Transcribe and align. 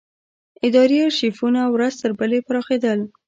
اداري 0.67 0.97
ارشیفونه 1.07 1.61
ورځ 1.73 1.93
تر 2.01 2.11
بلې 2.19 2.39
پراخېدل. 2.47 2.99